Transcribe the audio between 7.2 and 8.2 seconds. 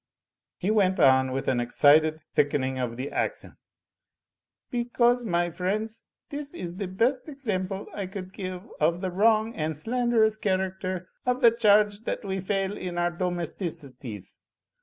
example I